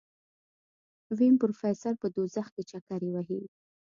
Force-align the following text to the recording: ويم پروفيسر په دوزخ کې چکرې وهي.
ويم 1.17 1.35
پروفيسر 1.41 1.93
په 2.01 2.07
دوزخ 2.15 2.47
کې 2.55 2.63
چکرې 2.71 3.09
وهي. 3.11 3.41